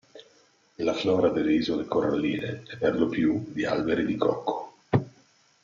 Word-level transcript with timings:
La 0.77 0.95
flora 0.95 1.29
delle 1.29 1.53
isole 1.53 1.85
coralline 1.85 2.63
è 2.65 2.75
per 2.75 2.97
lo 2.97 3.07
più 3.07 3.49
di 3.53 3.65
alberi 3.65 4.03
di 4.03 4.15
cocco. 4.15 4.77